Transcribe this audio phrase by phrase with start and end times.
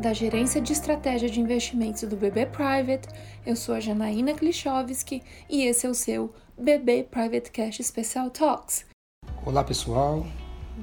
[0.00, 3.08] da Gerência de Estratégia de Investimentos do BB Private.
[3.44, 8.84] Eu sou a Janaína Klichowski e esse é o seu BB Private Cash Special Talks.
[9.44, 10.26] Olá pessoal,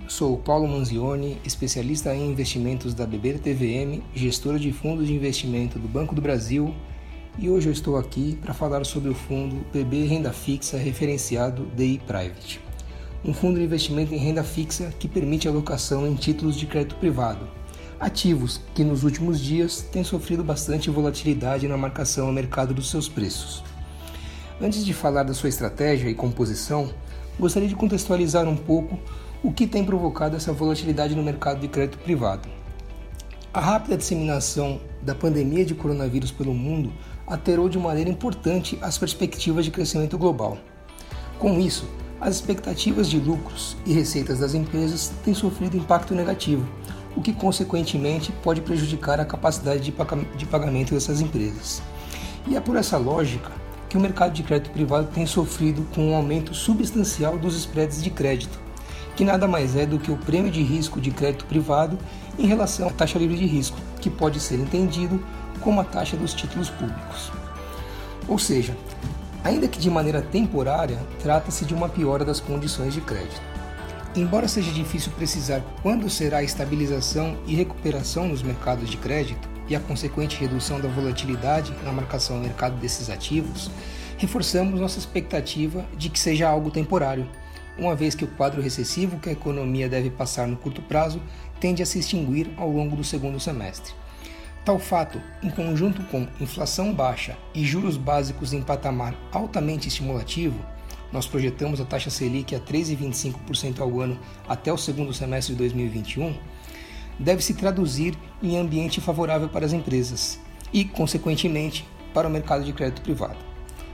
[0.08, 5.78] sou o Paulo Manzioni, especialista em investimentos da BB TVM, gestora de fundos de investimento
[5.78, 6.74] do Banco do Brasil,
[7.38, 12.00] e hoje eu estou aqui para falar sobre o fundo BB Renda Fixa referenciado DI
[12.06, 12.60] Private.
[13.26, 17.63] Um fundo de investimento em renda fixa que permite alocação em títulos de crédito privado
[18.00, 23.08] ativos que nos últimos dias têm sofrido bastante volatilidade na marcação ao mercado dos seus
[23.08, 23.64] preços.
[24.62, 26.90] Antes de falar da sua estratégia e composição,
[27.40, 29.00] gostaria de contextualizar um pouco
[29.44, 32.48] o que tem provocado essa volatilidade no mercado de crédito privado.
[33.54, 36.94] A rápida disseminação da pandemia de coronavírus pelo mundo
[37.28, 40.58] alterou de maneira importante as perspectivas de crescimento global.
[41.38, 41.88] Com isso,
[42.22, 46.66] as expectativas de lucros e receitas das empresas têm sofrido impacto negativo,
[47.16, 49.82] o que consequentemente pode prejudicar a capacidade
[50.36, 51.82] de pagamento dessas empresas.
[52.48, 53.52] E é por essa lógica
[53.88, 58.10] que o mercado de crédito privado tem sofrido com um aumento substancial dos spreads de
[58.10, 58.60] crédito,
[59.16, 61.98] que nada mais é do que o prêmio de risco de crédito privado
[62.38, 65.24] em relação à taxa livre de risco, que pode ser entendido
[65.62, 67.32] como a taxa dos títulos públicos.
[68.28, 68.76] Ou seja,
[69.44, 73.42] ainda que de maneira temporária, trata-se de uma piora das condições de crédito.
[74.16, 79.76] Embora seja difícil precisar quando será a estabilização e recuperação nos mercados de crédito e
[79.76, 83.72] a consequente redução da volatilidade na marcação ao mercado desses ativos,
[84.20, 87.28] reforçamos nossa expectativa de que seja algo temporário,
[87.76, 91.20] uma vez que o quadro recessivo que a economia deve passar no curto prazo
[91.60, 93.96] tende a se extinguir ao longo do segundo semestre.
[94.64, 100.64] Tal fato, em conjunto com inflação baixa e juros básicos em patamar altamente estimulativo,
[101.14, 104.20] nós projetamos a taxa Selic a 3,25% ao ano
[104.50, 106.36] até o segundo semestre de 2021,
[107.20, 110.40] deve se traduzir em ambiente favorável para as empresas
[110.74, 113.38] e, consequentemente, para o mercado de crédito privado.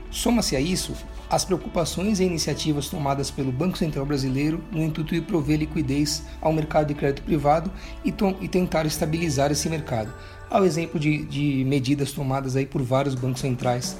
[0.09, 0.94] Soma-se a isso
[1.30, 6.51] as preocupações e iniciativas tomadas pelo Banco Central Brasileiro no intuito de prover liquidez ao
[6.51, 7.72] mercado de crédito privado
[8.03, 10.12] e, e tentar estabilizar esse mercado,
[10.50, 13.96] ao exemplo de, de medidas tomadas aí por vários bancos centrais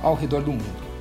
[0.00, 0.91] ao redor do mundo.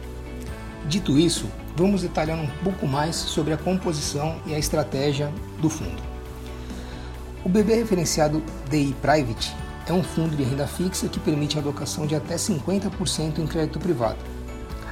[0.88, 5.32] Dito isso, vamos detalhar um pouco mais sobre a composição e a estratégia
[5.62, 6.02] do fundo.
[7.44, 9.56] O BB referenciado DI Private
[9.88, 13.80] é um fundo de renda fixa que permite a alocação de até 50% em crédito
[13.80, 14.20] privado.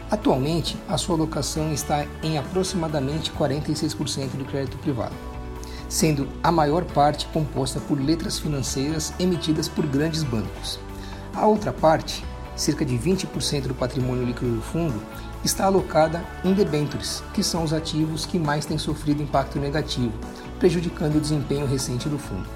[0.09, 5.13] Atualmente, a sua alocação está em aproximadamente 46% do crédito privado,
[5.87, 10.79] sendo a maior parte composta por letras financeiras emitidas por grandes bancos.
[11.35, 12.25] A outra parte,
[12.59, 15.01] cerca de 20% do patrimônio líquido do fundo,
[15.43, 20.11] está alocada em debêntures, que são os ativos que mais têm sofrido impacto negativo,
[20.59, 22.47] prejudicando o desempenho recente do fundo.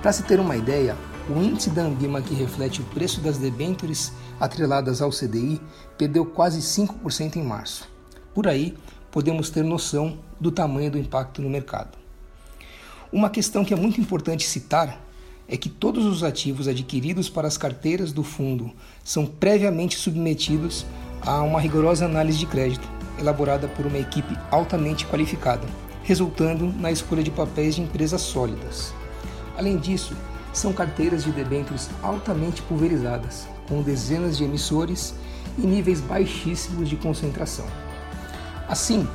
[0.00, 0.96] Para se ter uma ideia,
[1.28, 5.60] o índice da Ambima que reflete o preço das debêntures atreladas ao CDI
[5.98, 7.86] perdeu quase 5% em março.
[8.32, 8.74] Por aí,
[9.10, 11.98] podemos ter noção do tamanho do impacto no mercado.
[13.12, 14.98] Uma questão que é muito importante citar
[15.48, 18.70] é que todos os ativos adquiridos para as carteiras do fundo
[19.02, 20.84] são previamente submetidos
[21.22, 22.86] a uma rigorosa análise de crédito,
[23.18, 25.66] elaborada por uma equipe altamente qualificada,
[26.02, 28.92] resultando na escolha de papéis de empresas sólidas.
[29.56, 30.14] Além disso,
[30.52, 35.14] são carteiras de debêntures altamente pulverizadas, com dezenas de emissores
[35.56, 37.66] e níveis baixíssimos de concentração.
[38.68, 39.08] Assim,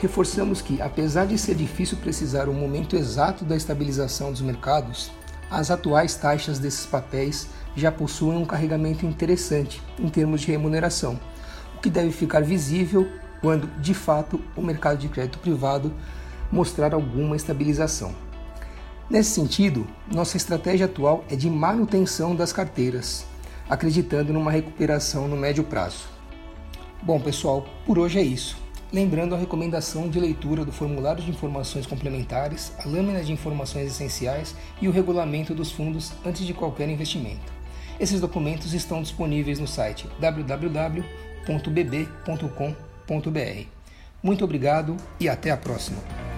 [0.00, 5.10] reforçamos que, apesar de ser difícil precisar o momento exato da estabilização dos mercados,
[5.50, 11.18] as atuais taxas desses papéis já possuem um carregamento interessante em termos de remuneração,
[11.82, 13.08] que deve ficar visível
[13.40, 15.92] quando, de fato, o mercado de crédito privado
[16.52, 18.14] mostrar alguma estabilização.
[19.08, 23.26] Nesse sentido, nossa estratégia atual é de manutenção das carteiras,
[23.68, 26.08] acreditando numa recuperação no médio prazo.
[27.02, 28.56] Bom, pessoal, por hoje é isso.
[28.92, 34.54] Lembrando a recomendação de leitura do formulário de informações complementares, a lâmina de informações essenciais
[34.80, 37.52] e o regulamento dos fundos antes de qualquer investimento.
[38.00, 42.70] Esses documentos estão disponíveis no site www www.bb.com.br.
[44.22, 46.29] Muito obrigado e até a próxima.